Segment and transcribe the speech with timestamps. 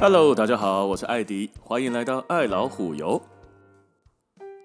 [0.00, 3.20] Hello，大家好，我是艾迪，欢迎来到爱老虎游。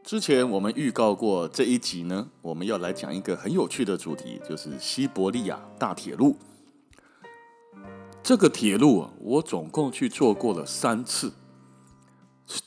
[0.04, 6.38] 之前我们预告过这一集呢，我们要来讲一个很有趣的主题，就是西伯利亚大铁路。
[8.22, 11.34] 这个铁路啊，我总共去坐过了三次，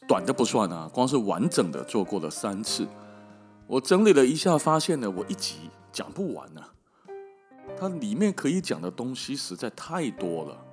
[0.09, 2.89] 短的不算啊，光是完整的坐过了三次。
[3.69, 6.73] 我整理了一下，发现呢，我一集讲不完啊，
[7.79, 10.66] 它里面可以讲的东西实在太多了。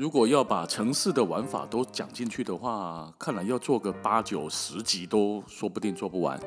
[0.00, 6.40] 如果要把城市的玩法都讲进去的话，看来要做个八九十集都说不定做不完，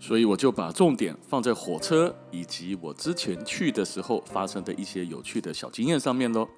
[0.00, 6.48] 所以我就把重点放在火车以及我之前去的时候发生的一些有趣的小经验上面喽。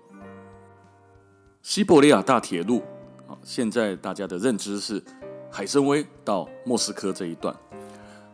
[1.63, 2.81] 西伯利亚大铁路，
[3.27, 5.03] 啊，现在大家的认知是
[5.51, 7.53] 海参崴到莫斯科这一段。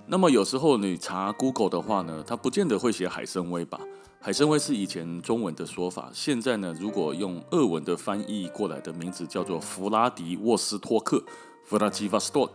[0.09, 3.80] 那么有时候你查 Google 的话呢，它不见得会写海参崴吧？
[4.21, 11.23] 海参崴是以前中文的说法，现在呢，如果用俄文的翻译过来的名字叫做弗拉迪沃斯托克
[11.68, 12.51] （Vladivostok）。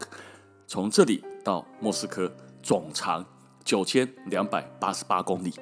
[0.66, 2.32] 从这里到莫斯科
[2.64, 3.26] 总长
[3.66, 5.54] 九千两百八十八公里。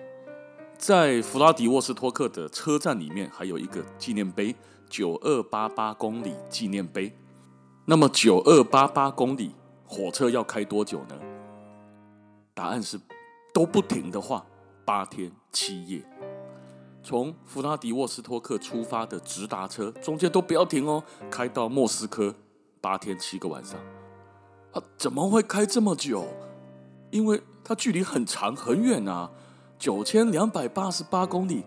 [0.77, 4.55] 在弗拉迪沃斯托克的车站里面，还有一个纪念碑——
[4.87, 7.11] 九二八八公里纪念碑。
[7.85, 11.15] 那么九二八八公里火车要开多久呢？
[12.59, 12.99] 答案是
[13.53, 14.45] 都不停的话，
[14.83, 16.03] 八天七夜。
[17.01, 22.35] 从弗拉迪沃斯托克出发的直达车，中间都不要停哦，开到莫斯科，
[22.81, 23.79] 八天七个晚上。
[24.73, 26.27] 啊，怎么会开这么久？
[27.11, 29.31] 因为它距离很长很远啊，
[29.77, 31.63] 九千两百八十八公里。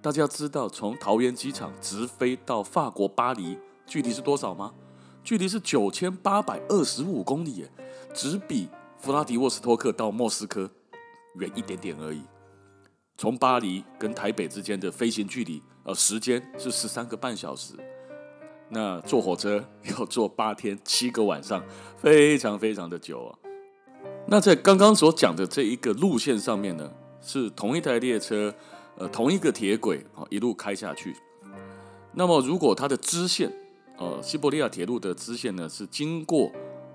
[0.00, 4.74] 大家知道从桃园机场直飞到法国巴黎距离是多少吗？
[5.22, 7.68] 距离是九千八百二十五公里，
[8.12, 8.68] 只比。
[9.02, 10.70] 弗拉迪沃斯托克到莫斯科
[11.34, 12.22] 远一点点而已，
[13.18, 17.74] 从巴黎跟台北之间的飞行距离，呃，时间是十三个半小时。
[18.68, 21.64] 那坐火车要坐八天七个晚上，
[21.96, 23.38] 非常非常的久啊。
[24.28, 26.88] 那在刚刚所讲的这一个路线上面呢，
[27.20, 28.54] 是同一台列车，
[28.96, 31.16] 呃，同一个铁轨啊，一路开下去。
[32.12, 33.52] 那么如果它的支线，
[33.98, 36.52] 呃，西伯利亚铁路的支线呢，是经过。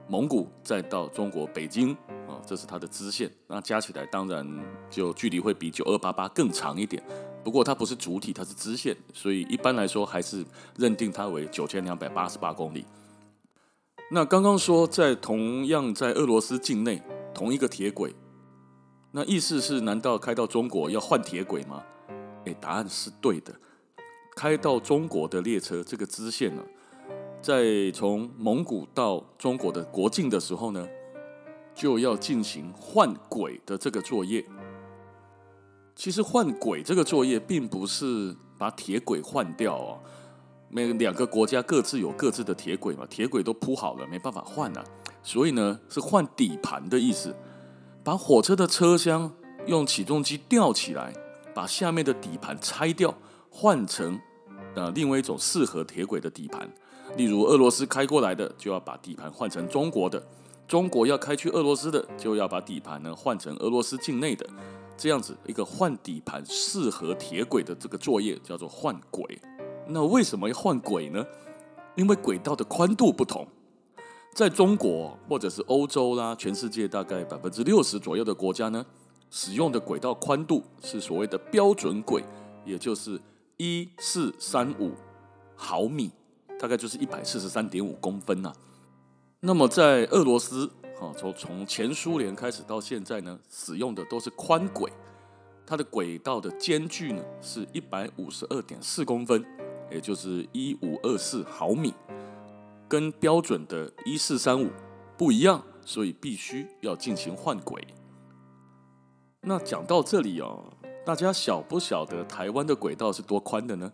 [0.10, 1.94] 蒙古再到中国北京
[2.28, 4.48] 啊，这是它的支线，那加起来当然
[4.90, 7.04] 就距离会比九二八八更长一点。
[7.44, 10.46] 不过它不是主体，它是支线，所以一般来说还是
[10.78, 12.86] 认定它为九千两百八十八公里。
[14.10, 17.02] 那刚刚说在同样在俄罗斯境内
[17.34, 18.16] 同一个铁轨，
[19.12, 21.84] 那意思是难道开到中国要换铁轨吗？
[22.46, 23.54] 诶，答案是对的，
[24.38, 26.64] 开到中国的列车这个支线呢。
[27.42, 30.88] 在从蒙古到中国的国境的时候呢，
[31.74, 34.44] 就要进行换轨的这个作业。
[35.96, 40.00] 其实换轨这个作业并不是把铁轨换掉哦，
[40.70, 44.84] 每两个国家各自有各自的铁轨嘛，铁轨都铺好了，没办法换啊。
[45.24, 47.36] 所以呢，是换底盘的意思，
[48.04, 49.32] 把火车的车厢
[49.66, 51.14] 用起重机吊起来，
[51.54, 53.14] 把下面的底盘拆掉，
[53.50, 54.20] 换成
[54.76, 56.70] 呃另外一种适合铁轨的底盘。
[57.18, 60.22] 例如俄罗斯开过来的，就要把底盘换成中国的；
[60.68, 64.48] 中国要开去俄罗斯的，就要把底盘呢换成俄罗斯境内的。
[64.96, 69.40] 这样子一个换底盘适合铁轨的这个作业叫做换轨。
[69.88, 71.26] 那为什么要换轨呢？
[71.96, 73.48] 因为轨道的宽度不同，
[74.36, 78.86] 在中国或者是欧洲啦，全世界大概百分之六十左右的国家呢，
[79.32, 82.24] 使用的轨道宽度是所谓的标准轨，
[82.64, 83.20] 也就是
[83.58, 84.92] 一四三五
[85.56, 86.12] 毫米。
[86.60, 88.56] 大概就是一百四十三点五公分呐、啊。
[89.40, 90.68] 那么在俄罗斯，
[91.00, 94.92] 哈，从从前苏联开始到现在呢，使用的都是宽轨，
[95.66, 99.46] 它的轨道的间距呢是一百五十二点四公分，
[99.92, 101.94] 也就是一五二四毫米，
[102.88, 104.70] 跟标准的一四三五
[105.16, 107.86] 不一样，所以必须要进行换轨。
[109.42, 110.74] 那讲到这里哦，
[111.06, 113.94] 大家晓不晓得台湾的轨道是多宽的呢？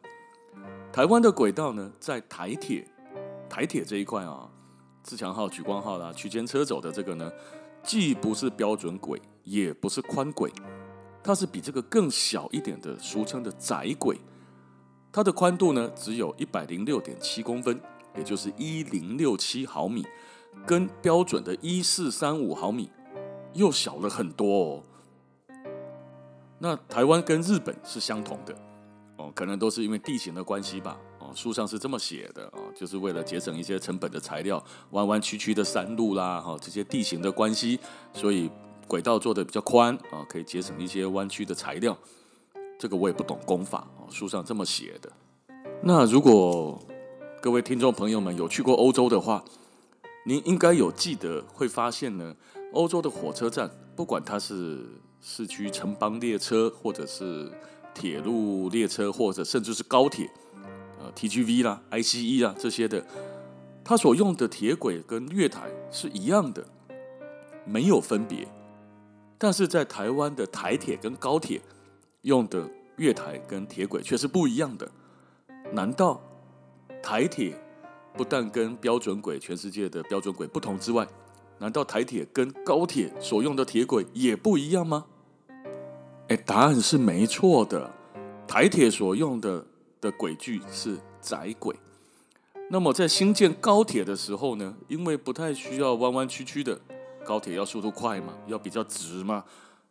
[0.94, 2.88] 台湾的轨道呢，在台铁，
[3.50, 4.48] 台铁这一块啊，
[5.02, 7.32] 自强号、莒光号啦，区间车走的这个呢，
[7.82, 10.54] 既不是标准轨，也不是宽轨，
[11.24, 14.16] 它是比这个更小一点的，俗称的窄轨。
[15.12, 17.82] 它的宽度呢，只有一百零六点七公分，
[18.16, 20.06] 也就是一零六七毫米，
[20.64, 22.92] 跟标准的一四三五毫米
[23.54, 24.84] 又小了很多哦。
[26.60, 28.56] 那台湾跟日本是相同的。
[29.18, 30.98] 哦，可能都是因为地形的关系吧。
[31.20, 37.80] 哦，书上是这么写的哦，就是为了节省一些成本的材料，弯弯曲曲的山路啦，哈，这些地形的关系，
[38.14, 38.50] 所以
[38.88, 41.98] 轨道做的比较宽啊，可以节省一些弯曲的材料。
[42.80, 45.12] 这个我也不懂工法哦，书上这么写的。
[45.82, 46.82] 那如果
[47.42, 49.44] 各位听众朋友们有去过欧洲的话，
[50.26, 52.36] 您应该有记得会发现呢，
[52.74, 54.86] 欧洲的火车站，不管它是
[55.22, 57.52] 市区城邦列车，或者是
[57.94, 60.30] 铁路列车，或者甚至是高铁，
[61.00, 63.06] 呃，TGV 啦、ICE 啦这些的，
[63.84, 66.66] 它所用的铁轨跟月台是一样的，
[67.66, 68.48] 没有分别。
[69.38, 71.62] 但是在台湾的台铁跟高铁
[72.22, 74.90] 用的月台跟铁轨却是不一样的。
[75.74, 76.22] 难道
[77.02, 77.54] 台铁
[78.16, 81.06] 不但跟标准轨全世界的标准轨不同之外，
[81.60, 85.06] 难道台铁跟高铁所用的铁轨也不一样吗？
[86.30, 87.92] 哎，答案是没错的。
[88.48, 89.66] 台铁所用的
[90.00, 91.76] 的轨距是窄轨。
[92.70, 96.80] 那么在新建高铁的时候呢，因为不太需要弯弯曲曲的。
[97.26, 99.46] 高铁要速度快嘛，要比较直嘛，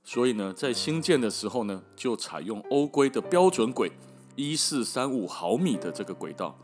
[0.05, 3.91] 所以呢，在新建的时候呢，就采用欧规的标准轨，
[4.37, 6.55] 一四三五毫米的这个轨道，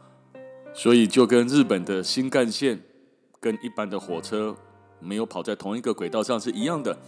[0.75, 2.83] 所以就跟日本的新干线
[3.41, 4.55] 跟一般的火车
[5.01, 6.99] 没有跑在同一个轨道上是一样的。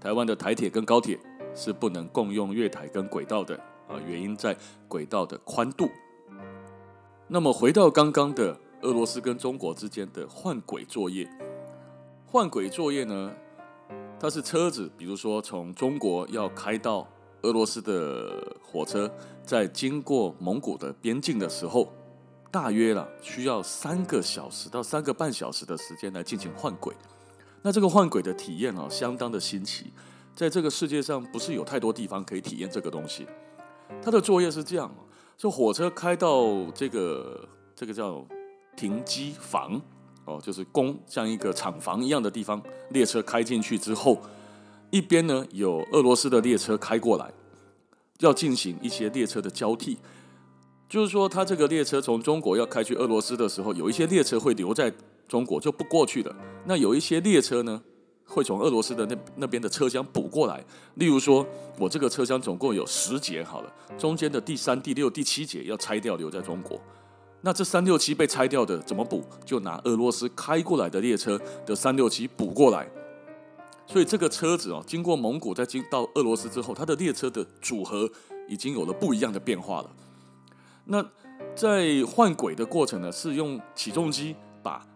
[0.00, 1.16] 台湾的台铁跟高铁
[1.58, 3.56] 是不能共用月台跟轨道的
[3.88, 4.56] 啊，原因在
[4.86, 5.90] 轨道的宽度。
[7.26, 11.28] 那么回到刚刚的俄罗斯跟中国之间的换轨作业。
[12.24, 13.32] 换轨作业呢，
[14.20, 17.08] 它是车子，比如说从中国要开到
[17.42, 19.10] 俄罗斯的火车，
[19.44, 21.92] 在经过蒙古的边境的时候，
[22.50, 26.94] 大约啦需要三个小时到三个半小时的时间来进行换轨。
[27.62, 29.92] 那这个换轨的体验啊，相当的新奇，
[30.38, 33.26] 在这个世界上不是有太多地方可以体验这个东西。
[34.00, 34.88] 他的作业是这样，
[35.36, 38.24] 就火车开到这个这个叫
[38.76, 39.82] 停机房。
[40.26, 44.16] 哦，就是工像一个厂房一样的地方，列车开进去之后，
[44.90, 47.32] 一边呢有俄罗斯的列车开过来，
[48.20, 49.98] 要进行一些列车的交替。
[50.88, 54.92] 就是说，他这个列车从中国要开去俄罗斯的时候，有一些列车会留在
[55.26, 56.36] 中国就不过去了。
[56.64, 57.82] 那有一些列车呢，
[58.28, 60.62] 会从俄罗斯的那那边的车厢补过来。
[60.94, 61.44] 例如说，
[61.78, 66.78] 我这个车厢总共有十节，好了，中间的第三、第六、第七节要拆掉，留在中国。
[67.40, 69.24] 那这三六七被拆掉的怎么补？
[69.44, 72.88] 就拿俄罗斯开过来的列车的三六七补过来。
[73.86, 78.10] 所以这个车子哦，经过蒙古再经到俄罗斯之后，它的列车的组合
[78.46, 79.90] 已经有了不一样的变化了。
[80.84, 81.02] 那
[81.54, 84.86] 在换轨的过程呢，是用起重机把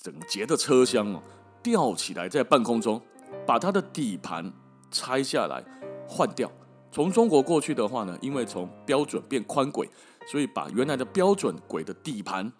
[0.00, 1.22] 整节的车厢哦
[1.62, 3.00] 吊起来在半空中，
[3.46, 4.52] 把它的底盘
[4.90, 5.64] 拆下来
[6.08, 6.50] 换掉。
[6.92, 9.88] 从中国过去的话呢，因为从标准变宽轨。
[10.26, 12.52] 所以把原来的标准轨的底盘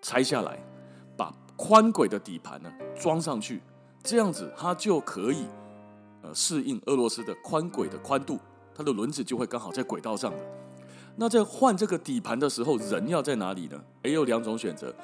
[0.00, 0.64] 拆下来，
[1.16, 3.60] 把宽轨的底盘呢装上去，
[4.04, 5.44] 这样子它就可以
[6.22, 8.38] 呃适应俄罗斯的宽轨的宽度，
[8.72, 10.38] 它的轮子就会刚好在轨道上的。
[11.16, 13.78] 那在换这个底盘的时候，人要在哪里呢？
[14.04, 14.94] 也有两种选择。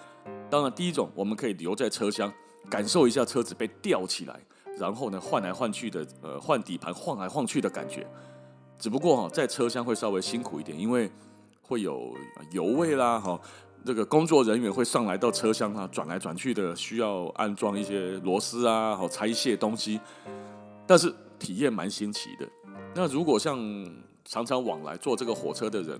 [0.48, 2.32] 当然，第一种我们可以留在车厢，
[2.68, 4.40] 感受一下车子被吊起来，
[4.78, 8.06] 然后呢换来换去的呃换底盘晃来晃去的感觉。
[8.78, 11.10] 只不过哈，在车厢会稍微辛苦一点，因为。
[11.66, 12.14] 会有
[12.50, 13.40] 油味啦，哈，
[13.86, 19.98] 这个工作人员会上来到车厢啊，转来转去的，需要安装一些螺丝啊，好拆卸东西，
[20.86, 22.46] 但是体验蛮新奇的。
[22.94, 23.58] 那如果像
[24.26, 25.98] 常常往来坐这个火车的人，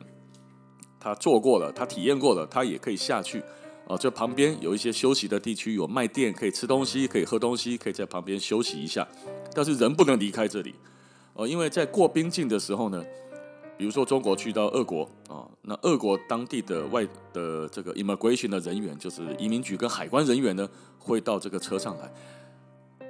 [1.00, 3.42] 他坐过了，他体验过了，他也可以下去
[3.87, 3.97] 啊。
[3.97, 9.07] 这旁边有一些休息的地区，有卖店，可以吃东西，可以喝东西，可以在旁边休息一下。
[9.55, 10.75] 但是人不能离开这里
[11.35, 13.05] 哦，因为在过边境的时候呢。
[13.76, 22.09] 比如说，中国去到俄国啊，那俄国当地的外的这个 immigration 的人员，就是移民局跟海关人员呢，会到这个车上来，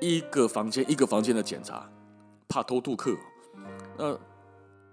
[0.01, 1.87] 一个房间一个房间的检查，
[2.49, 3.15] 怕偷渡客。
[3.99, 4.19] 那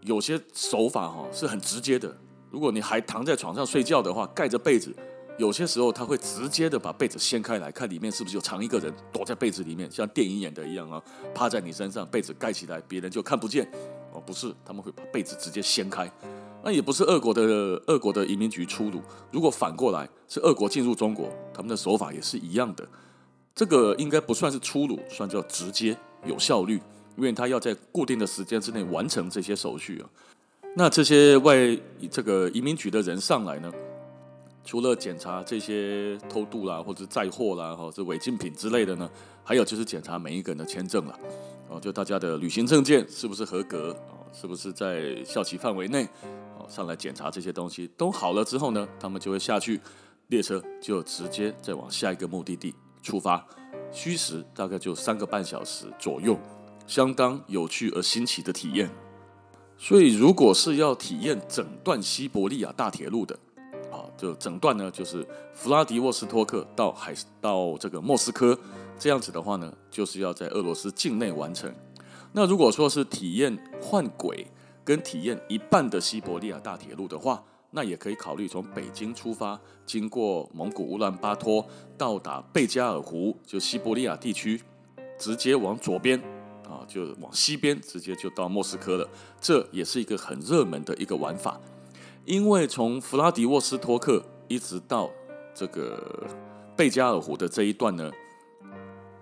[0.02, 2.18] 有些手法哈是很直接的，
[2.50, 4.94] 如果你还躺在床上睡觉的话，盖着被子，
[5.42, 11.02] 有些时候他会直接的把被子掀开来，看里面是不是有藏一个人躲在被子里面，像电影演的一样啊，
[11.34, 13.68] 趴在你身上，被子盖起来，别人就看不见。
[14.14, 16.08] 哦，不是，他们会把被子直接掀开。
[16.64, 17.42] 那也不是俄国的
[17.88, 19.02] 俄国的移民局粗鲁。
[19.32, 22.88] 如果反过来是俄国进入中国，他们的手法也是一样的。
[23.56, 26.80] 这个应该不算是粗鲁，算叫直接有效率，
[27.18, 30.06] 因为他要在固定的时间之内完成这些手续啊。
[30.76, 31.58] 那这些外
[32.12, 33.74] 这个移民局的人上来呢，
[34.63, 39.10] 除了检查这些偷渡啦，或者载货啦，或者违禁品之类的呢，
[39.44, 41.20] 还有就是检查每一个人的签证了。
[41.68, 43.91] 哦，就大家的旅行证件是不是合格？
[44.10, 46.03] 哦，是不是在校期范围内？
[46.58, 49.80] 哦，上来检查这些东西都好了之后呢，他们就会下去，
[50.27, 53.46] 列车就直接再往下一个目的地出发，
[53.91, 56.38] 虚时大概就三个半小时左右，
[56.86, 58.89] 相当有趣而新奇的体验。
[59.77, 63.39] 所以，如果是要体验整段西伯利亚大铁路的，
[64.22, 67.12] 就整段呢，就是弗拉迪沃斯托克到海
[67.42, 68.56] 到这个莫斯科，
[69.00, 71.74] 这样子的话呢，就是要在俄罗斯境内完成。
[72.32, 74.46] 那如果说是体验换轨
[74.84, 81.66] 跟体验一半的西伯利亚大铁路的话，那也可以考虑从北京出发，经过蒙古乌兰巴托，
[81.98, 84.62] 到达贝加尔湖，就西伯利亚地区，
[85.18, 86.22] 直接往左边
[86.70, 89.10] 啊，就往西边，直接就到莫斯科了。
[89.40, 91.60] 这也是一个很热门的一个玩法。
[92.25, 95.10] 因为从弗拉迪沃斯托克一直到
[95.54, 96.28] 这个
[96.75, 98.12] 贝加尔湖的这一段呢，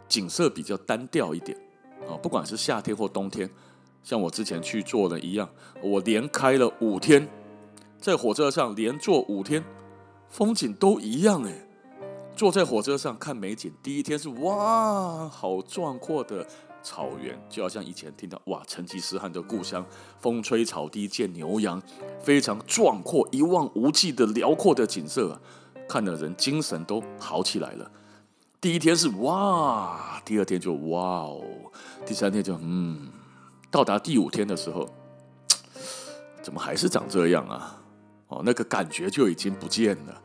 [0.08, 1.58] 景色比较单调一点
[2.08, 3.50] 啊，不管是夏天或冬天，
[4.03, 5.50] 像我之前去做的一样，
[5.82, 7.27] 我连开了五天，
[8.00, 9.63] 在火车上连坐五天，
[10.27, 11.65] 风景都一样哎。
[12.36, 16.48] 坐在火车上看美景，第一天是哇，好壮阔的。
[16.81, 19.86] 草原就好像以前听到哇，成吉思汗的故乡，
[20.19, 21.81] 风吹草低见牛羊，
[22.21, 25.41] 非常壮阔、一望无际的辽阔的景色啊，
[25.88, 27.91] 看的人精神都好起来了。
[28.62, 31.41] 第一天是哇，第二天就哇哦，
[32.05, 33.09] 第三天就嗯，
[33.69, 34.89] 到达第五天的时候，
[36.41, 37.81] 怎么还是长这样啊？
[38.29, 40.21] 哦，那个感觉就已经不见了。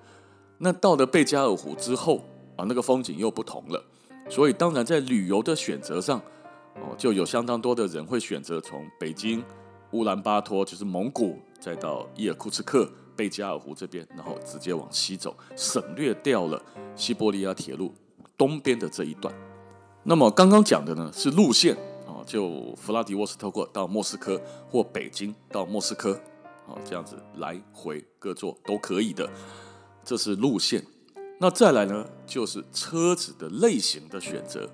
[0.58, 2.25] 那到了贝加尔湖之后
[2.56, 3.84] 啊，那个风景又不同了。
[4.30, 6.23] 所以当然在旅游的选择上。
[6.76, 9.45] 哦，就有相当多的人会选择从北京、
[9.93, 16.61] 乌兰巴托，就是蒙古，再到伊尔库茨克、贝加尔湖这边，然后直接往西走，省略掉了
[16.97, 17.95] 西伯利亚铁路
[18.37, 19.33] 东边的这一段。
[20.02, 21.76] 那么刚刚讲的呢是路线
[22.07, 26.12] 啊，就弗拉迪沃斯托克到莫斯科或北京到莫斯科，
[26.66, 29.31] 啊，这样子来回各坐都可以的，
[30.04, 30.85] 这是路线。
[31.38, 34.69] 那再来呢，就是车子的类型的选择。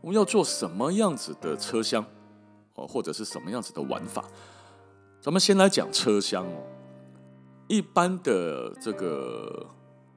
[0.00, 2.04] 我们要做什么样子的车厢，
[2.74, 4.24] 哦，或者是什么样子的玩法？
[5.20, 6.62] 咱们先来讲车厢哦。
[7.68, 9.66] 一般的这个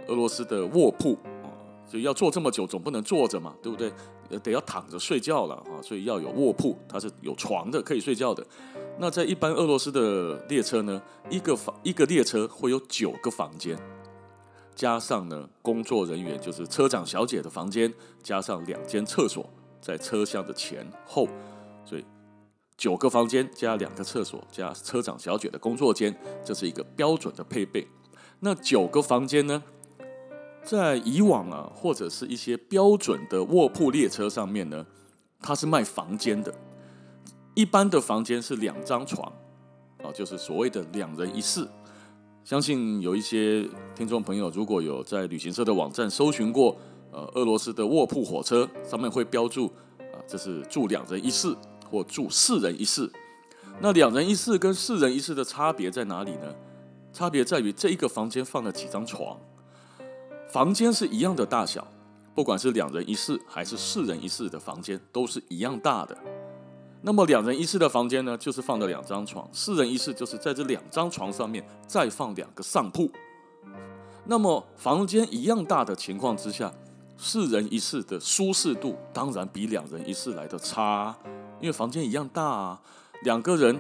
[0.08, 1.14] 俄罗斯的卧铺
[1.44, 1.52] 啊，
[1.88, 3.92] 就要坐这么久，总不能坐着嘛，对不对？
[4.42, 8.44] 得要躺着睡觉了啊，所以要有卧铺，它是有床的，可以睡觉的。
[8.98, 11.00] 那在一般俄罗斯的列车呢，
[11.30, 13.78] 一个房一个列车会有九个房间，
[14.74, 19.48] 加上呢工作人员就是车长小姐的房间，加上两间厕所。
[19.84, 21.28] 在车厢的前后，
[21.84, 22.06] 所以
[22.78, 27.86] 九个房间加两个厕所加车长小姐的工作间，这是一个标准的配备。
[28.40, 29.62] 那九个房间呢，
[30.64, 34.86] 在以往啊，或者是一些标准的卧铺列车上面呢，
[35.42, 36.56] 它是卖房间的。
[37.54, 39.30] 一般的房间是两张床，
[40.02, 41.68] 啊，就是所谓的两人一室。
[42.46, 46.78] 相信有一些听众朋友如果有在旅行社的网站搜寻过。
[47.14, 49.68] 呃，俄罗斯的卧铺火车上面会标注，
[50.00, 51.56] 啊、这是住两人一室
[51.90, 53.10] 或住四人一室。
[53.80, 56.54] 那两人一室跟四人一室的差别在哪里呢？
[57.12, 59.38] 差别在于这一个房间放了几张床。
[60.50, 61.88] 房间是一样的大小，
[62.34, 66.18] 不管是两人一室还是四人一室的房间都是一样大的。
[67.02, 73.12] 那么两人一室的房间呢，就是放了两张床；四人一室就是在这两张床上面再放两个上铺。
[74.26, 76.74] 那么房间一样大的情况之下，
[77.26, 81.18] 四人一室的舒适度当然比两人一室来的差，
[81.62, 82.82] 因为房间一样大啊，
[83.22, 83.80] 两个人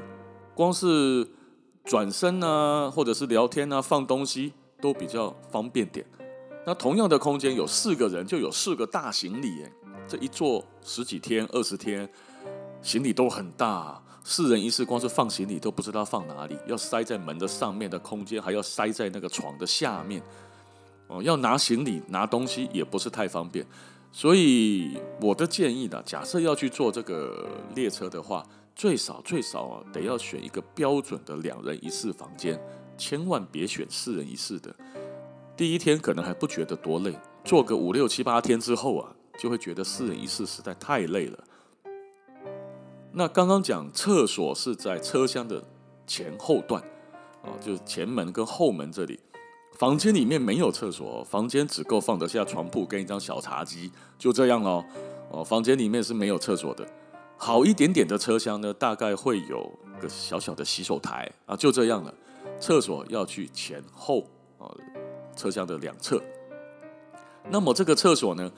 [0.55, 1.27] 光是
[1.83, 6.05] 转身啊，或者是聊天啊，放东西都比较方便点。
[6.65, 9.65] 那同样的空间有四个人，就有四个大行李，
[10.07, 12.09] 这一坐十几天、二十天，
[12.81, 14.01] 行李都很大。
[14.23, 20.23] 四人一室光是放行李都不知道放哪里，要塞在门的上面的空间，还要塞在那个床的下面。
[21.13, 23.63] 哦，要拿行李拿东西也不是太方便，
[24.11, 28.43] 所以我的建议呢，假设要去坐这个列车的话，
[28.75, 32.59] 最少最少啊，得要选一个标准的两人一室房间，
[32.97, 34.75] 千万别选四人一室的。
[35.55, 41.43] 第一天可能还不觉得多累，坐个五六七八天之后啊，就会觉得四人一室实在太累了。
[43.11, 45.63] 那刚刚讲厕所是在车厢的
[46.07, 46.81] 前后段
[47.43, 49.19] 啊，就是前门跟后门这里。
[49.75, 54.85] 房间里面没有厕所，房间只够放得下床铺跟一张小茶几，就这样咯。
[55.31, 56.87] 哦，房间里面是没有厕所的。
[57.37, 62.13] 好一点点的车厢呢，大概会有个小小的洗手台啊，就这样了。
[62.59, 64.25] 厕所要去前后
[64.59, 64.69] 啊，
[65.35, 66.21] 车厢的两侧。
[67.49, 68.51] 那么这个厕所呢，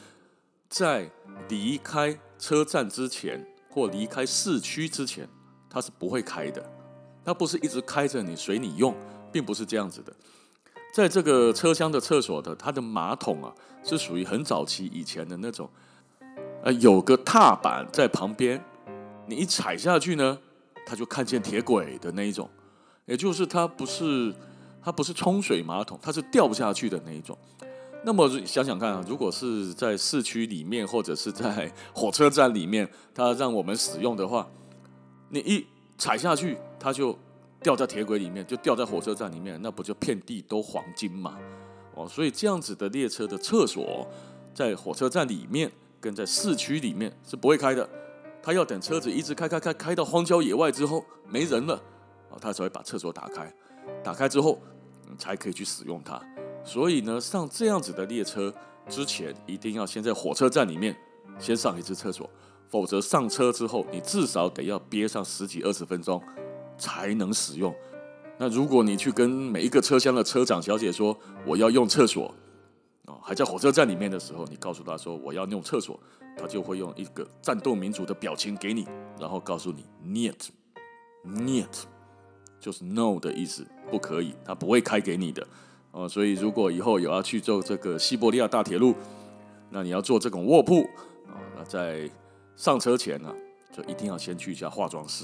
[0.70, 1.10] 在
[1.48, 5.28] 离开车站之前或离开市区之前，
[5.70, 6.64] 它是不会开的。
[7.24, 8.94] 它不是一直开着你随你用，
[9.32, 10.14] 并不是这样子的。
[10.96, 15.70] 在这个车厢的厕所的，它的马桶啊，是属于很早期以前的那种，
[16.64, 18.64] 呃，有个踏板在旁边，
[19.28, 20.40] 你一踩下去呢，
[20.86, 22.50] 它就看见铁轨的那一种，
[23.08, 24.34] 也就是它不是
[24.82, 27.38] 它不是冲水马桶，它是掉不下去的那一种。
[28.06, 34.48] 那么想想看啊，如果是在市区里面或者是在火车站里面，它让我们使用的话，
[35.28, 37.20] 你一踩下去，它就
[37.66, 41.36] 掉在铁轨里面，就掉在火车站里面，那不就遍地都黄金吗？
[41.96, 44.08] 哦，所以这样子的列车的厕所，
[44.54, 47.90] 在火车站里面跟在市区里面是不会开的，
[48.40, 51.74] 他要等车子一直开开开开到荒郊野外之后没人了，
[52.30, 53.52] 哦，他才会把厕所打开，
[54.04, 54.62] 打开之后，
[55.10, 56.22] 你才可以去使用它。
[56.64, 58.54] 所以呢，上这样子的列车
[58.88, 60.96] 之前，一定要先在火车站里面
[61.40, 62.30] 先上一次厕所，
[62.70, 66.22] 否则上车之后，你至少得要憋上十几二十分钟
[66.78, 67.74] 才能使用。
[68.38, 72.34] 那如果你去跟每一个车厢的车长小姐说我要用厕所，
[73.06, 76.00] 哦，还在火车站里面的时候，你告诉他说我要用厕所，
[76.38, 78.86] 他就会用一个战斗民族的表情给你，
[79.20, 81.84] 然后告诉你 “niet”，“niet”
[82.60, 85.48] 就是 “no” 的意思，不可以，他不会开给你的。
[85.92, 88.94] 哦，所以如果以后有要去坐这个西伯利亚大铁路，
[89.70, 90.82] 那你要坐这种卧铺
[91.28, 92.10] 啊，那在
[92.58, 93.34] 上车前呢，
[93.72, 95.24] 就一定要先去一下化妆室。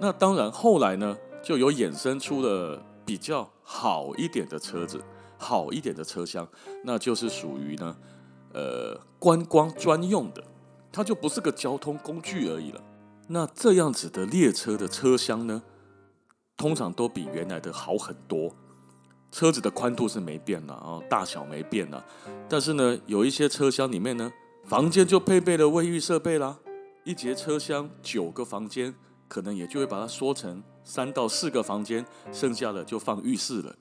[0.00, 5.02] 那当然，后来呢，就有衍生出了比较好一点的车子，
[5.38, 6.46] 好一点的车厢，
[6.82, 7.96] 那就是属于呢，
[8.52, 10.44] 呃，观光专用的，
[10.92, 12.80] 它就不是个交通工具而已了。
[13.28, 15.62] 那这样子的列车的车厢呢，
[16.56, 18.54] 通常都比原来的好很多。
[19.30, 22.04] 车子的宽度是没变了啊，大小没变了，
[22.48, 24.30] 但是呢，有一些车厢里面呢，
[24.64, 26.58] 房间就配备了卫浴设备啦。
[27.04, 28.94] 一节车厢九个房间，
[29.28, 33.74] 可能也就会把它缩成三到四个房间，剩下的就放浴室了。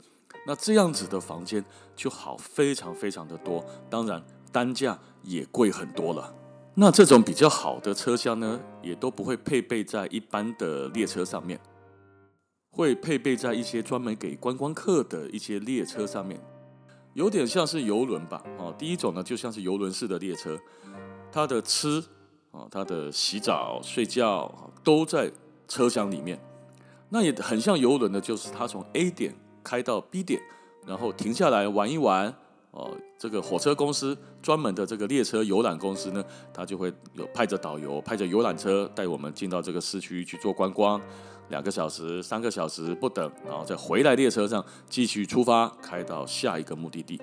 [0.45, 1.63] 那这样子的房间
[1.95, 6.33] 就好非常非常的多，当然单价也贵很多了。
[6.75, 11.59] 那这种比较好的车厢呢，也都不会配备在一般的列车上面。
[12.75, 16.41] 会配备在一些专门给观光客的一些列车上面，
[17.13, 18.41] 有点像是游轮吧。
[18.57, 20.59] 哦，第一种呢，就像是游轮式的列车，
[21.31, 22.03] 它的吃
[22.53, 25.29] 啊，他的洗澡、睡觉都在
[25.67, 26.39] 车厢里面。
[27.09, 30.41] 那也很像游轮的，就是它从 A 点开到 B 点，
[30.85, 32.33] 然后停下来玩一玩。
[32.71, 32.89] 哦，
[33.19, 40.99] 这个火车公司专门的这个列车游览公司呢，他就会有派着导游、派着游览车带我们进到这个市区去做观光。
[41.49, 47.21] 两个小时、三个小时不等，然后再回来列车上继续出发，开到下一个目的地，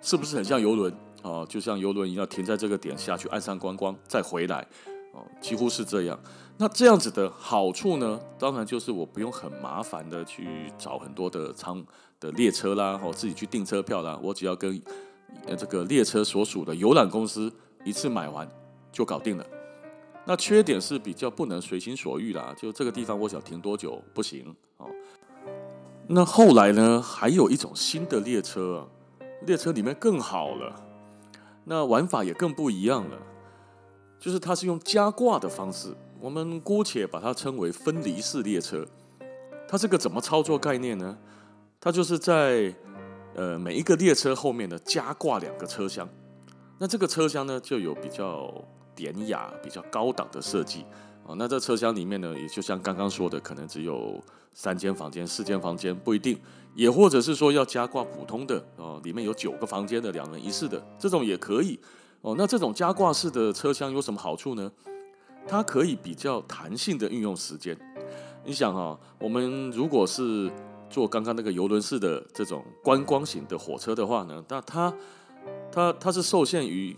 [0.00, 0.92] 是不是很像游轮
[1.24, 1.44] 哦？
[1.48, 4.64] 就像游轮一样，停在这个点下去岸上观光，再回来
[5.12, 6.18] 哦，几乎是这样。
[6.56, 11.84] 那这样子的好处呢，当然就是我不用很麻烦的去找很多的舱
[12.20, 14.80] 的列车啦，哦自己去订车票啦，我只要跟
[15.58, 17.52] 这个列车所属的游览公司
[17.84, 18.48] 一次买完
[18.92, 19.44] 就搞定了。
[20.24, 24.86] 那缺点是比较不能随心所欲啦，就这个地方我想停多久不行哦。
[26.06, 28.88] 那后来呢，还有一种新的列车，
[29.44, 30.74] 列车里面更好了，
[31.64, 33.18] 那玩法也更不一样了，
[34.18, 38.86] 就是它是用加挂的方式，我们姑且把它称为分离式列车。
[39.68, 41.18] 它这个怎么操作概念呢？
[41.80, 42.74] 它就是在
[43.34, 46.08] 呃每一个列车后面呢加挂两个车厢，
[46.78, 48.52] 那这个车厢呢就有比较。
[48.96, 50.84] 典雅、比较高档的设计
[51.26, 54.22] 啊，那这车厢里面呢，也就像刚刚说的，可能只有
[54.52, 56.38] 三间房间、四间房间不一定，
[56.74, 61.78] 也或者是说要加挂普通的哦，里面有九个房间的两人一室的这种也可以
[62.20, 62.34] 哦。
[62.36, 64.70] 那这种加挂式的车厢有什么好处呢？
[65.46, 67.76] 它可以比较弹性的运用时间。
[68.44, 70.50] 你想啊，我们如果是
[70.90, 74.94] 坐刚刚那个游轮式的这种观光型的火车的话呢，那它
[75.70, 76.96] 它它是受限于。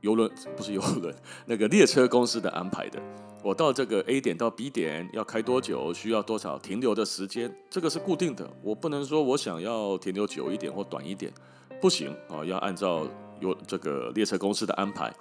[0.00, 1.14] 游轮不是游轮，
[1.46, 3.00] 那个列车公司的安排的。
[3.44, 8.50] 我到这个 A 点到 B 点要开多久，需要多少停留的时间，这个是固定的。
[8.62, 11.30] 我不能说我想要停留久一点或短一点，
[11.78, 13.06] 不行啊，要按照
[13.40, 15.14] 有这个列车公司的安排。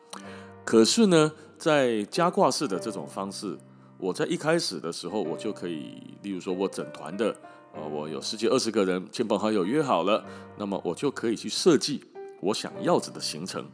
[0.63, 3.57] 可是呢，在加挂式的这种方式，
[3.97, 7.29] 我在一开始的时候，我就可以，例如说我整团的
[7.75, 10.23] 啊，我有十几二十个人，亲朋好友约好了，
[10.57, 12.01] 那么我就可以去设计
[12.39, 13.69] 我想要子的行程。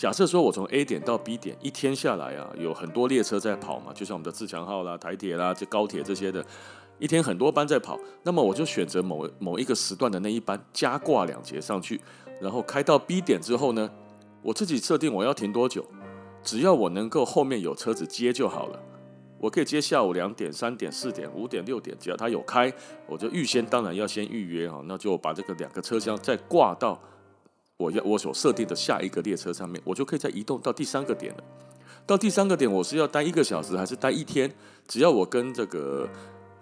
[0.00, 6.42] 假设说，我从 A 点到 B 点一天下来啊，有很多列车在跑嘛，就像我们的自强号啦、台铁啦、这高铁这些的，
[6.98, 8.00] 一天很多班在跑。
[8.22, 12.00] 那么我就选择某某一个时段的那一班加挂两节上去，
[12.40, 13.90] 然后开到 B 点之后呢，
[14.40, 15.84] 我自己设定我要停多久，
[16.42, 18.80] 只要我能够后面有车子接就好了。
[19.38, 22.72] 我可以接下午两点、三点、四点、五点、六点，只要它有开，
[23.06, 26.98] 我就预先当然要先预约哈，那就把这个两个车厢再挂到。
[27.80, 31.44] 我要我所设定的下一个列车上面，我就可以再移动到第三个点了。
[32.06, 34.52] 到第三个点，我是要待一个小时还是待一天？
[34.86, 36.06] 只要我跟这个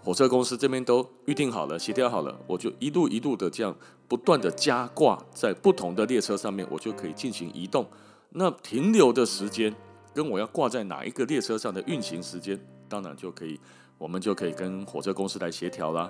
[0.00, 3.74] 火车公司这边都预定好了、协调好了，我就一路一路的这样
[4.06, 7.84] 不断的加挂在不同的列车上面，我就可以进行移动。
[8.30, 9.74] 那停留的时间
[10.14, 12.56] 跟我要挂在哪一个列车上的运行时间，
[12.88, 13.58] 当然就可以，
[13.96, 16.08] 我们就可以跟火车公司来协调啦。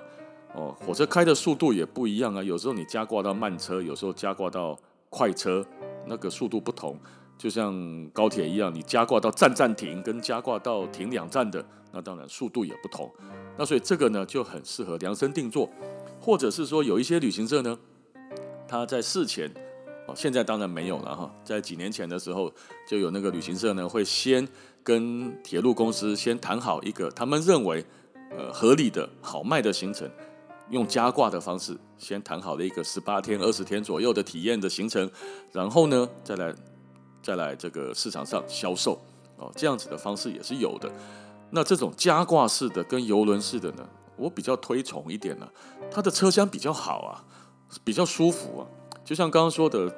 [0.53, 4.77] 哦，火车开的速度也不一样啊，有时候你加挂到慢车，有时候加挂到
[5.09, 5.65] 快车，
[6.05, 6.99] 那个速度不同。
[7.37, 13.09] 就像高铁一样，你加挂到站站停，跟加挂到停两站的，那当然速度也不同。
[13.57, 15.69] 那所以这个呢就很适合量身定做，
[16.19, 17.79] 或者是说有一些旅行社呢，
[18.67, 19.49] 他在事前，
[20.05, 22.51] 哦，现在当然没有了哈，在几年前的时候
[22.85, 24.45] 就有那个旅行社呢，会先
[24.83, 27.85] 跟铁路公司先谈好一个他们认为
[28.37, 30.09] 呃合理的好卖的行程，
[30.71, 35.11] 用加挂的方式先谈好了一个十八天、二十天左右的体验的行程，
[35.51, 36.55] 然后呢再来。
[37.21, 38.97] 再来这个市场上销售
[39.35, 40.89] 哦，这样子的方式也是有的。
[41.51, 45.47] 那这种加挂式的跟游轮式的呢，我比较推崇一点呢，
[45.91, 47.21] 它的车厢比较好啊，
[47.83, 48.63] 比较舒服啊。
[49.03, 49.93] 就像刚刚说的，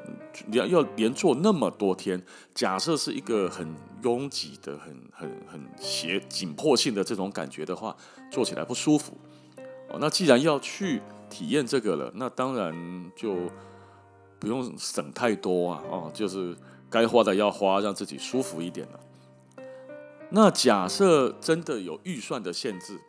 [0.48, 2.22] 你要要连坐那么多天，
[2.56, 7.96] 假设是一个很拥挤的、很很很斜紧迫性的这种感觉的话，
[8.32, 9.16] 坐起来不舒服
[9.90, 10.00] 哦。
[10.02, 11.00] 那既然要去
[11.32, 13.36] 体验这个了，那当然就
[14.38, 16.56] 不用省太多啊哦，就是。
[16.94, 19.00] 该花的要花，让自己舒服一点了。
[20.30, 23.00] 那假设真的有预算的限制，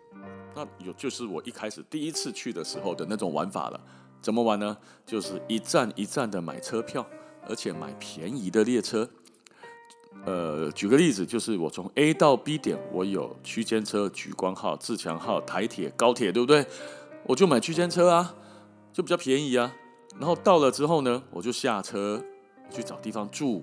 [0.55, 3.81] 那有就是我一开始第一次去的时候的那种玩法了。
[4.21, 4.79] 怎么玩呢？
[5.05, 7.05] 就是一站一站的买车票，
[7.49, 9.11] 而且买便宜的列车。
[10.25, 16.65] 呃，举个例子，就是我从 A 到 B 点，我有区间车、莒光号、自强号、台铁、高铁，对不对？
[17.27, 18.35] 我就买区间车啊，
[18.93, 19.75] 就比较便宜啊。
[20.19, 22.23] 然后到了之后呢，我就下车。
[22.71, 23.63] 去找地方住，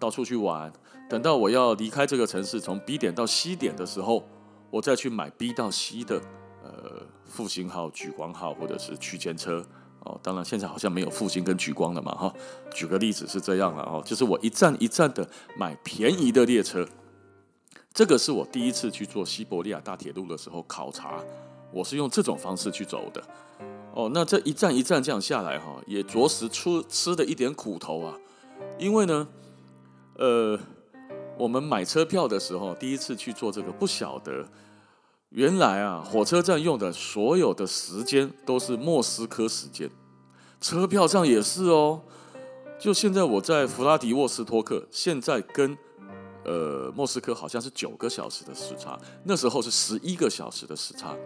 [0.00, 0.72] 到处去玩。
[1.08, 4.24] 等到我要离开这个城市，从 B 点到 C 点的时候，
[4.68, 6.20] 我再去买 B 到 C 的
[6.64, 9.64] 呃复兴号、莒光号或者是区间车
[10.00, 10.18] 哦。
[10.24, 12.34] 当然现在好像没有复兴跟莒光了嘛哈。
[12.74, 16.84] 举个例子是这样了哦，就是我一站一站的买便宜的列车。
[17.94, 21.22] 这个是我第一次去做西伯利亚大铁路的时候考察，
[21.72, 23.22] 我是用这种方式去走的
[23.94, 24.10] 哦。
[24.14, 28.14] 那这一站一站这样下来哈，也着实出吃了一点苦头啊。
[28.78, 29.28] 因为呢，
[30.16, 30.58] 呃，
[31.36, 34.46] 我们买车票的时候，第一次去做这个，不晓得
[35.30, 39.90] 原来啊，火车站用的所有的时间都是莫斯科时间，
[40.60, 42.02] 车票上也是哦。
[42.78, 45.76] 就现在我在弗拉迪沃斯托克，现在跟
[46.44, 51.16] 呃莫斯科好像是九个小时的时差，那时候是十一个小时的时差。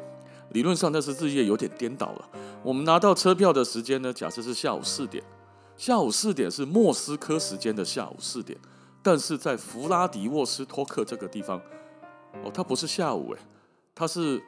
[0.52, 2.28] 理论上那是日夜有点颠倒了。
[2.62, 5.22] 我们拿到车票的时间呢，假设是下午四点。
[5.74, 8.56] 下午四点是莫斯科时间的下午四点，
[9.02, 11.58] 但是在弗拉迪沃斯托克这个地方，
[12.44, 13.38] 哦，它不是下午诶，
[13.94, 14.40] 它是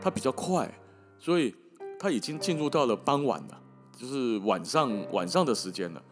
[0.00, 0.72] 它比较快，
[1.18, 1.54] 所以
[1.98, 3.60] 它已经进入到了傍晚了，
[3.98, 6.02] 就是晚上晚上的时间了。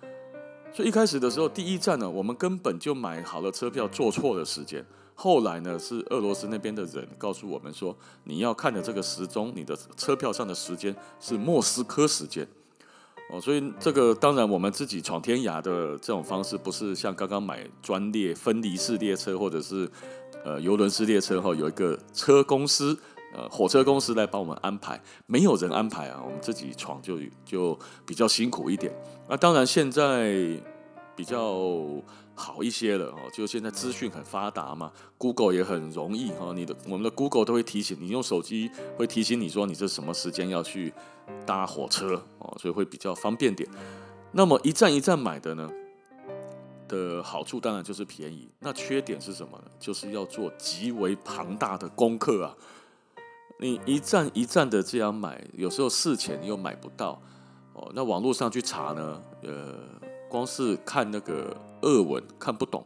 [0.77, 4.85] 所以一开始的时候，第一站呢，我们根本就买好了车票，坐错了时间。
[5.15, 12.47] 后来呢，是俄罗斯那边的人告诉我们说，你要看的这个时钟，你的车票上的时间是莫斯科时间。
[13.31, 19.91] 哦，所以这个当然，我们自己闯天涯的这种方式，不是像刚刚买专列分离式列车，或者是
[20.45, 22.95] 呃游轮式列车后有一个车公司，
[23.37, 28.93] 呃火车公司来帮我们安排，没有人安排啊，我们自己闯就就比较辛苦一点。
[29.29, 30.59] 那当然现在
[31.15, 32.03] 比较。
[32.39, 40.93] 好一些了哦，就现在资讯很发达嘛，Google 也很容易哈，你的我们的 Google 都会提醒你，用手机会提醒你说你这什么时间要去
[41.47, 43.67] 搭火车哦，所以会比较方便点。
[44.33, 45.71] 那么一站一站买的呢
[46.87, 49.71] 的好处当然就是便宜，那缺点是什么呢？
[49.81, 52.55] 就是要做极为庞大的功课啊，
[53.59, 57.21] 你一站一站的这样买，有时候事前又买不到
[57.75, 59.75] 哦，那网络上去查呢，呃。
[60.29, 62.85] 光是看那个俄文看不懂，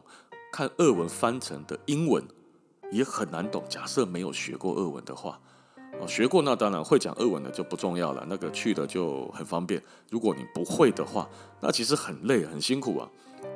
[0.53, 2.23] 看俄文翻成的英文
[2.91, 3.63] 也很难懂。
[3.67, 5.39] 假设没有学过俄文的话，
[5.99, 9.81] 哦，学过那当然会讲俄文的就不重要了，那个去的就很方便。
[10.11, 11.27] 如果你不会的话，
[11.61, 13.09] 那其实很累很辛苦啊。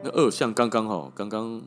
[0.04, 1.62] 那二像刚刚哈，刚刚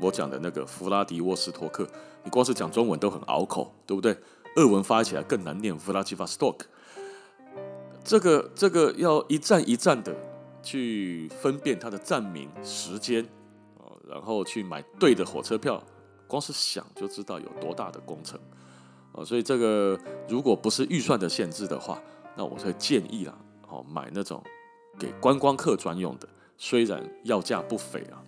[0.00, 1.86] 我讲的那个弗拉迪沃斯托克，
[2.24, 4.18] 你光是讲中文都很拗口，对不对？
[4.56, 6.66] 俄文发起来更难念，弗拉基瓦斯托克。
[8.04, 10.14] 这个这个要一站一站的。
[10.66, 13.22] 去分辨它的站名、时间，
[14.08, 15.78] 然后去买对的火车票，
[16.26, 18.40] 光是想就知道有多大的工程，
[19.26, 22.00] 所以这个如果不是预算的限制的话，
[22.34, 23.36] 那我会建议啦，
[23.86, 24.42] 买那种
[24.98, 28.24] 给观光客专用的，虽然要价不菲啊，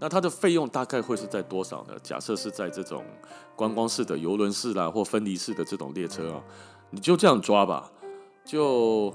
[0.00, 1.94] 那它的费用大概会是在多少呢？
[2.02, 3.04] 假设是在这种
[3.54, 6.42] 观光式的游轮式啦，或分离式的这种列车啊，
[6.88, 7.92] 你就这样抓吧，
[8.42, 9.14] 就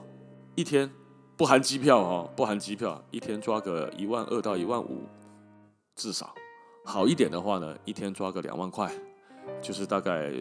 [0.54, 0.90] 一天
[1.36, 5.02] 不含机票哦，不含机票，一天抓个一万二到一万五，
[5.96, 6.34] 至少
[6.86, 8.92] 好一点的话呢，一天抓个两万块，
[9.62, 10.32] 就是大概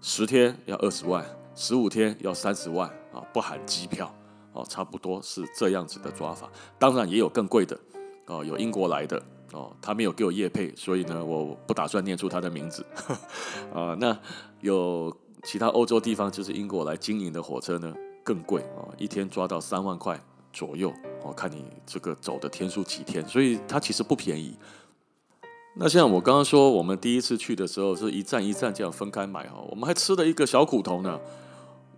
[0.00, 1.22] 十天要二十万，
[1.54, 4.12] 十五天要三十万啊，不含机票。
[4.54, 6.46] 哦，差不多是这样子的抓法，
[6.78, 7.78] 当然也有更贵的，
[8.26, 9.18] 哦，有英国来的，
[9.52, 12.84] 哦，他没有给我业配，所以呢，我不打算念出他的名字，
[13.72, 14.18] 啊， 那
[14.60, 20.18] 有其他欧洲地方就是英国来经营的火车呢，更贵哦，一天抓到三万块
[20.52, 24.56] 左右，哦，看你这个走的天数几天，所以它其实不便宜。
[25.74, 31.18] 那像我刚刚说，我们第一次去的时候是一站一站这样分开买哈，我们还吃了一个小苦头呢。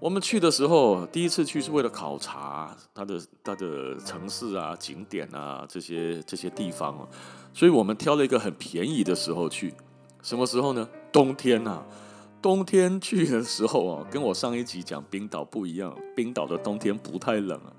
[0.04, 7.08] 我们去的时候，第一次去是为了考察它的它的城市啊、景点啊这些这些地方啊，
[7.54, 9.72] 所以我们挑了一个很便宜的时候去。
[10.20, 10.86] 什么时候呢？
[11.10, 11.82] 冬天啊，
[12.42, 17.72] 冬天去的时候啊，跟我上一集讲冰岛不一样，冰岛的冬天不太冷啊，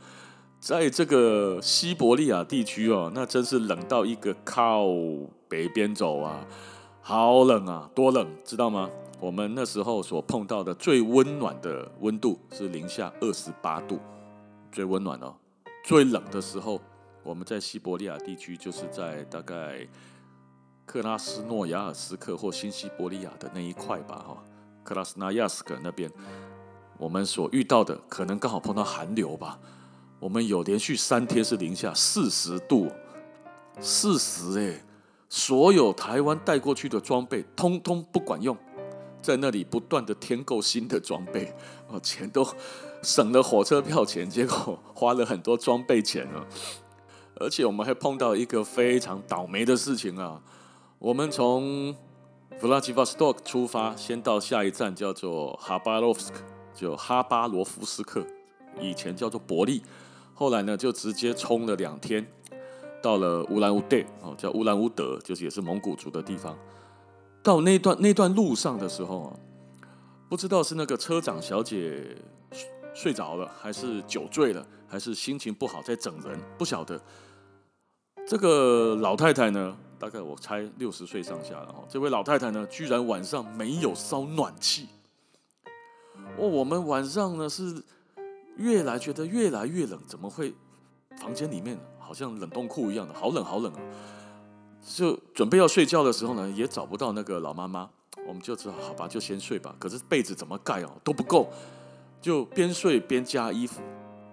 [0.60, 4.88] 在这个西伯利亚地区哦，那真是冷到一个靠
[5.48, 6.44] 北边走啊，
[7.02, 8.90] 好冷啊，多冷，知道吗？
[9.20, 14.00] 我们那时候所碰到的最温暖的温度是零下二十八度，
[14.72, 15.34] 最温暖哦。
[15.84, 16.80] 最冷的时候，
[17.24, 19.88] 我们在西伯利亚地区，就是在大概
[20.86, 24.44] 克拉斯诺亚尔斯克或新西伯利亚的那一块吧，哈，
[24.84, 26.12] 克拉斯纳亚斯克那边，
[26.98, 29.60] 我们所遇到的可能刚好碰到寒流吧。
[30.20, 32.92] 我们有连续三天是零下四十度，
[33.80, 34.84] 四十哎，
[35.30, 38.58] 所有台湾带过去的装备通通不管用。
[39.26, 41.52] 在那里不断的添购新的装备，
[41.88, 42.48] 哦，钱都
[43.02, 46.46] 省了火车票钱，结果花了很多装备钱啊！
[47.38, 50.40] 而且我们还碰到一个非常倒霉的事情啊！
[51.00, 51.96] 我们从
[52.60, 56.38] 弗拉基沃斯托克出发，先到下一站叫做哈巴罗夫斯克，
[56.76, 58.24] 就哈巴罗夫斯克，
[58.80, 59.82] 以前叫做伯利，
[60.36, 62.26] 后来呢就直接冲了两天，
[63.02, 66.56] 到了乌兰乌德，哦，叫乌兰乌德，就是也是蒙古族的地方。
[67.46, 69.30] 到那段那段路上的时候啊，
[70.28, 72.18] 不知道是那个车长小姐
[72.96, 77.00] 睡着了，还是酒醉了，还是心情不好在整人，不晓得。
[78.28, 81.84] 这个老太太呢，大概我猜六十岁上下了哈。
[81.88, 84.88] 这位老太太呢，居然晚上没有烧暖气。
[86.40, 87.84] 哦，我们晚上呢是
[88.58, 90.52] 越来觉得越来越冷，怎么会
[91.20, 93.80] 房间里面好像冷冻库一样的，好冷好冷啊！
[94.86, 97.90] 就准备要睡觉的时候呢，也找不到那个老妈妈，
[98.28, 99.76] 我们就只好好吧，就先睡吧。
[99.80, 101.50] 可是被子怎么盖哦都不够，
[102.22, 103.82] 就边睡边加衣服，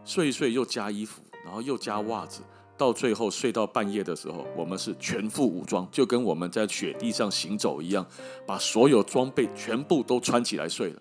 [0.04, 2.42] 睡一睡又加衣服，然后又加袜子，
[2.76, 8.06] 到最后睡到半夜的时候，我们是全副武装，就跟我们在雪地上行走一样，
[8.46, 11.00] 把所有装备全部都穿起来睡了，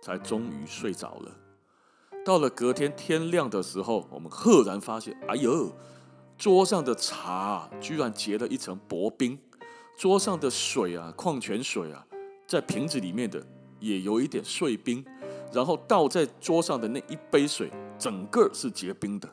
[0.00, 1.30] 才终于睡着了。
[2.24, 5.70] 到了隔天天亮的时候，我们赫然发现，哎呦！
[6.40, 9.38] 桌上的茶居然结了一层薄冰，
[9.94, 12.02] 桌上的水啊，矿泉水啊，
[12.46, 13.46] 在瓶子里面的
[13.78, 15.04] 也有一点碎冰，
[15.52, 19.28] 然后倒在桌上的那一杯水，整个是结冰的。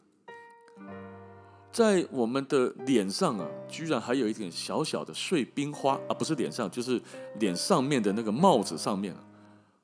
[1.72, 7.02] 在我们的脸上啊，居然还有一点小小的碎冰花啊，不是脸上，就是
[7.39, 9.15] 脸上面的那个帽子上面，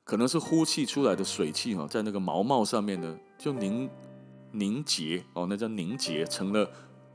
[0.04, 3.88] 可能是呼气出来的水汽啊，在那个毛毛上面呢，就凝
[4.50, 6.70] 凝结哦，那叫凝结成了。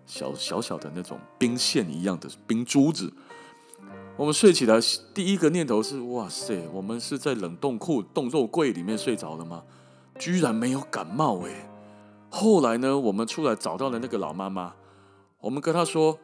[0.09, 3.13] 小小小的那种冰线一样的冰珠子，
[4.17, 4.79] 我们睡起来
[5.13, 9.63] 第一个念头是：哇塞，我们是在冷冻库冻肉柜里面睡着了吗？
[10.17, 11.69] 居然没有感冒哎！
[12.31, 14.73] 后来呢，我们出来找到了那个老妈妈，
[15.39, 16.17] 我们跟她说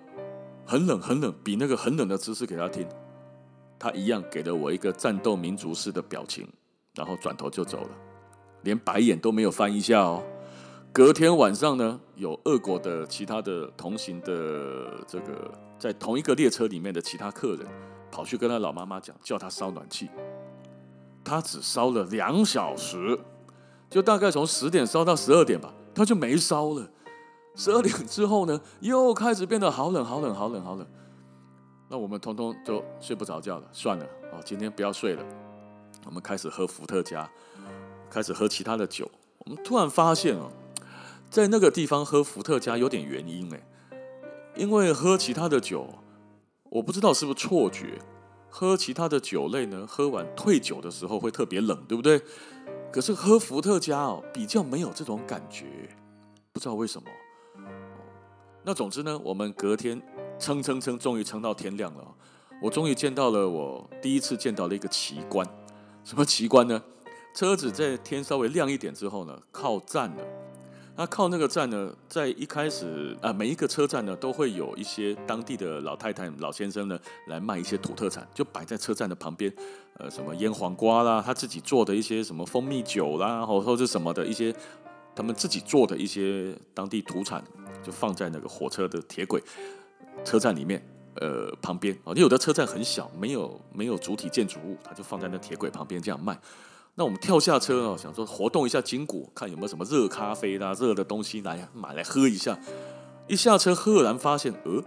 [0.66, 2.88] 很冷很冷，比那个很冷的姿势给她听，
[3.78, 6.48] 她一样给了我一个战斗民族式的表情，
[6.96, 7.90] 然后转头就走了，
[8.64, 10.24] 连白眼都没有翻一下哦。
[10.96, 17.68] 隔天晚上呢，有俄国的其他的同行的这个在同一个列车里面的其他客人，
[18.10, 20.10] 跑去跟他老妈妈讲，叫他烧暖气。
[21.22, 23.20] 他只烧了两小时，
[23.90, 26.90] 就大概从十点烧到十二点吧，他就没烧了。
[27.56, 30.88] 十二点之后呢，又开始变得好冷，好冷，好冷，好冷。
[31.90, 35.26] 那我们通通就睡不着觉了，算了，哦，今天不要睡了。
[36.06, 37.30] 我们开始喝伏特加，
[38.10, 39.12] 开始喝其他的酒。
[39.40, 40.50] 我们突然发现哦。
[41.36, 43.62] 在那个地方喝伏特加有点原因哎，
[44.56, 45.86] 因为喝其他的酒，
[46.70, 48.00] 我不知道是不是错觉，
[48.50, 52.22] 喝其他的酒类呢，喝完退酒的时候会特别冷，对不对？
[52.90, 55.66] 可是喝伏特加哦，比较没有这种感觉，
[56.54, 57.10] 不知道为什么。
[58.64, 60.02] 那总之呢，我们隔天
[60.40, 62.16] 撑撑撑，终于撑到天亮了。
[62.62, 65.46] 我终于见到了我第一次见到了一个奇观。
[66.06, 66.82] 什么奇观呢？
[67.34, 70.24] 车子在天稍微亮一点之后呢，靠站了。
[70.98, 79.54] 那靠那个站呢，在一开始啊，每一个车站呢，都会有一些当地的老太太、老先生呢，来卖一些土特产，就摆在车站的旁边。
[79.98, 84.56] 呃，什么腌黄瓜啦，他自己做的一些什么蜂蜜酒啦，或或者什么的一些
[85.14, 87.44] 他们自己做的一些当地土产，
[87.84, 89.44] 就放在那个火车的铁轨
[90.24, 90.82] 车站里面，
[91.16, 96.40] 呃，旁边啊，有的车站很小，没有没有主体建筑物，他就放在那铁轨旁边这样卖。
[96.98, 102.58] 那我们跳下车啊，想说活动一下筋骨，看有没有什么热咖啡啦、热的东西来买来喝一下。
[103.28, 104.82] 一下车，赫然发现，呃，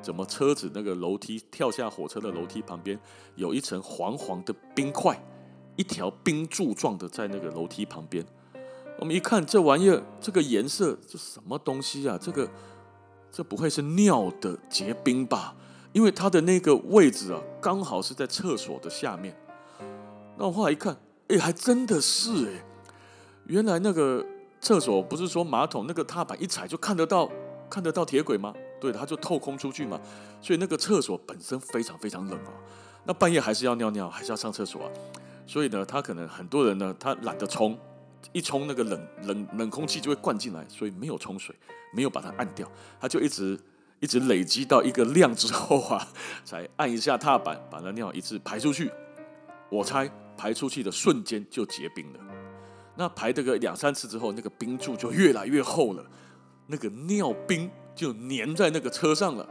[0.00, 2.96] 怎么车子那个楼梯跳下火车的楼梯旁边
[3.34, 5.20] 有一层黄黄的冰块，
[5.74, 8.24] 一条冰柱状的在那个楼梯旁边。
[9.00, 12.16] 我们一看这玩意儿，这个颜色，这什么东西啊？
[12.20, 12.48] 这个
[13.32, 15.56] 这不会是尿的结冰吧？
[15.92, 19.36] 因为它的那个位置啊，刚好是在厕所的下面。
[20.36, 20.96] 那我后来一看。
[21.28, 22.64] 哎，还真的是哎！
[23.44, 24.24] 原来那个
[24.60, 27.30] 厕所不是说马桶那个踏板一踩就看得到，
[27.68, 28.54] 看得到铁轨吗？
[28.80, 30.00] 对，它就透空出去嘛。
[30.40, 32.52] 所以那个厕所本身非常非常冷啊。
[33.04, 34.90] 那半夜还是要尿尿，还是要上厕所啊。
[35.46, 37.78] 所以呢，他可能很多人呢，他懒得冲，
[38.32, 41.54] 一冲那个冷冷冷空气就会灌进来，所以没有冲水，
[41.92, 43.58] 没有把它按掉，他就一直
[44.00, 46.08] 一直累积到一个量之后啊，
[46.44, 48.90] 才按一下踏板，把那尿一次排出去。
[49.68, 50.10] 我猜。
[50.38, 52.20] 排出去的瞬间就结冰了，
[52.96, 56.06] 那排这个两三次之后，那个冰柱就越来越厚了，
[56.68, 59.46] 那个尿冰就粘在那个车上了。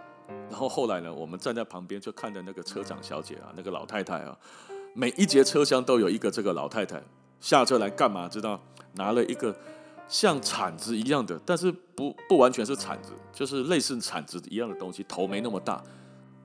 [0.49, 4.37] 然后后来呢，我们站在旁边就看着那个车长小姐啊，那个老太太啊，
[4.93, 7.03] 每一节车厢都有一个这个老太太
[7.41, 8.29] 下车来干嘛？
[8.29, 8.59] 知道？
[8.93, 9.55] 拿了一个
[10.07, 15.83] 像铲子一样的，但是不不完全是铲子，就是类似铲子一样的东西，头没那么大，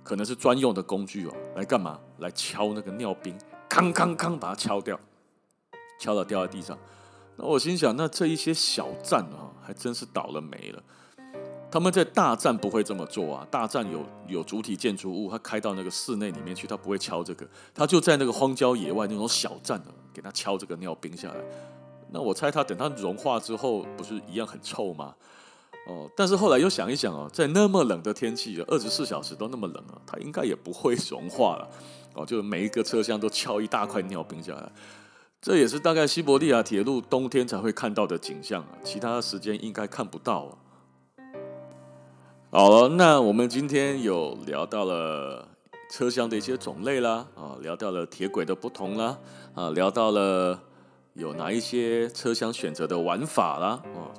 [0.03, 1.33] 可能是专用的工具哦。
[1.55, 1.99] 来干嘛？
[2.19, 3.37] 来敲那个尿冰。
[3.73, 5.01] 康康康，把它敲掉，
[5.99, 6.79] 敲了掉在地上。
[7.37, 10.83] 那我心想，那这一些小站啊，还真是倒了霉了。
[11.71, 21.37] 他们在大站不会这么做啊，大站有有主体建筑物，他开到那个室内里面去，他不会敲这个，他就在那个荒郊野外那种小站啊，给他敲这个尿冰下来。
[22.11, 25.15] 那我猜他等它融化之后，不是一样很臭吗？
[25.87, 31.67] 哦，但是后来又想一想哦，在那么冷的天气，二十四小时都那么冷啊，它应该也不会融化了。
[32.15, 34.71] 哦，就每一个车厢都敲一大块尿冰下来，
[35.41, 40.59] 这也是大概西伯利亚铁路冬天才会看到的景象啊，其他时间应该看不到啊。
[42.51, 45.49] 好了，那我们今天有聊到了
[45.91, 49.19] 车厢的一些种类啦，啊，聊到了铁轨的不同啦，
[49.55, 50.61] 啊，聊到了
[51.15, 54.13] 有哪一些车厢选择的玩法啦，哦，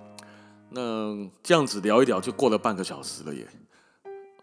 [0.70, 3.48] 那这样子聊一聊就过了半个小时了耶。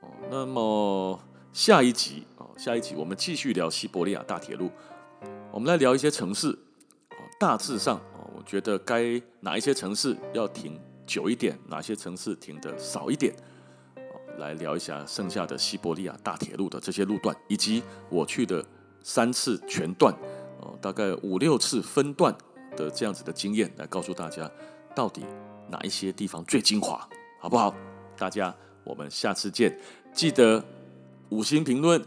[0.00, 1.20] 哦，那么
[1.52, 2.46] 下一集啊。
[2.56, 4.70] 下一集我们继续聊西伯利亚大铁路，
[5.50, 6.58] 我们来聊一些城市。
[7.38, 13.34] 大致上啊，我觉得该哪一些城市要停久一点，哪些城市停得少一点，
[14.36, 18.62] 来聊一下剩下的西伯利亚大铁路的这些路段，以及我去的
[19.02, 20.14] 三次全段
[20.60, 22.36] 哦，大概五六次分段
[22.76, 24.50] 的这样子的经验，来告诉大家
[24.94, 25.24] 到底
[25.70, 27.08] 哪一些地方最精华，
[27.38, 27.74] 好不好？
[28.18, 29.74] 大家，我们下次见，
[30.12, 30.62] 记得
[31.30, 32.00] 五星评论。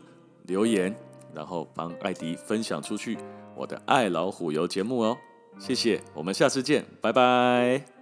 [0.45, 0.93] 留言，
[1.33, 3.17] 然后帮艾迪分享出去
[3.55, 5.17] 我的爱老虎油节目哦，
[5.57, 7.92] 谢谢，我们下次见，拜拜。